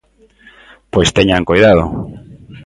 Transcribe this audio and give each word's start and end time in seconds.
Pois 0.93 1.09
teñan 1.17 1.47
coidado. 1.49 1.83